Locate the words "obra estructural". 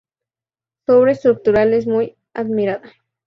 0.95-1.75